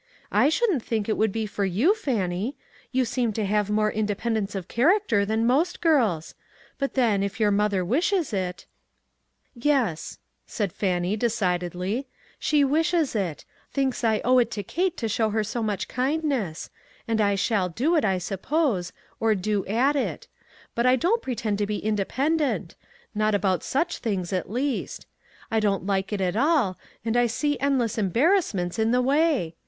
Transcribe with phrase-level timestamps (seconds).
[0.31, 2.55] I shouldn't think it would be for you, Fan nie;
[2.91, 6.33] you seem to have more independence of character than most girls.
[6.79, 8.65] But, then if your mother wishes it"
[9.53, 10.17] —"Yes,"
[10.47, 12.07] said Fannie, decidedly,"
[12.49, 13.45] she wishes it—
[13.75, 16.71] thinks I owe it to Kate to show her so much kindness;
[17.07, 20.27] and I shall do it, I sup pose, or do at it;
[20.73, 22.73] but I don't pretend to be independent—
[23.13, 25.05] not about such things, at least.
[25.51, 29.53] I don't like it at all, and I see end less embarrassments in the way.